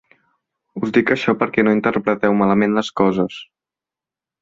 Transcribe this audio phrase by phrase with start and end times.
[0.87, 3.41] Us dic això perquè no interpreteu malament les coses.